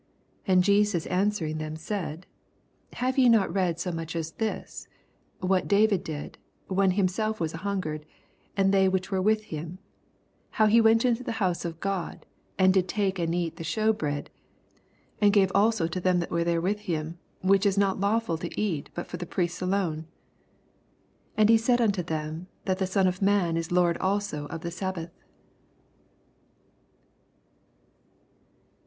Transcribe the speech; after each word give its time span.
8 0.47 0.51
And 0.51 0.63
Jesus 0.63 1.05
answering 1.05 1.59
them 1.59 1.75
said, 1.75 2.25
Have 2.93 3.19
ye 3.19 3.29
not 3.29 3.53
read 3.53 3.79
so 3.79 3.91
much 3.91 4.15
as 4.15 4.31
this, 4.31 4.87
what 5.41 5.67
I)aYid 5.67 6.03
did, 6.03 6.39
when 6.65 6.89
himself 6.97 7.39
was 7.39 7.53
an 7.53 7.59
hungred, 7.59 8.07
and 8.57 8.73
they 8.73 8.89
which 8.89 9.11
were 9.11 9.21
with 9.21 9.43
him: 9.43 9.77
4 9.77 9.77
How 10.53 10.65
he 10.65 10.81
went 10.81 11.05
into 11.05 11.23
the 11.23 11.33
house 11.33 11.67
ot 11.67 11.79
God, 11.81 12.25
and 12.57 12.73
did 12.73 12.87
take 12.87 13.19
and 13.19 13.35
eat 13.35 13.57
the 13.57 13.63
shew 13.63 13.93
bread, 13.93 14.31
and 15.21 15.31
gave 15.31 15.51
also 15.53 15.85
to 15.89 15.99
them 15.99 16.19
that 16.19 16.31
were 16.31 16.59
with 16.59 16.79
him; 16.79 17.19
which 17.43 17.67
it 17.67 17.69
is 17.69 17.77
not 17.77 17.99
lawful 17.99 18.39
to 18.39 18.59
eat 18.59 18.89
but 18.95 19.05
for 19.05 19.17
the 19.17 19.27
priests 19.27 19.61
alone? 19.61 20.07
6 20.07 20.07
And 21.37 21.49
he 21.49 21.59
said 21.59 21.79
unto 21.79 22.01
them. 22.01 22.47
That 22.65 22.79
the 22.79 22.87
Son 22.87 23.05
of 23.05 23.21
man 23.21 23.55
is 23.55 23.71
Lord 23.71 23.99
also 23.99 24.47
oi 24.51 24.57
the 24.57 24.71
sab* 24.71 24.95
bath. 24.95 25.11